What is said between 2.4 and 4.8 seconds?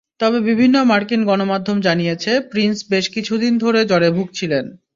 Prince বেশ কিছুদিন ধরে জ্বরে ভুগছিলেন।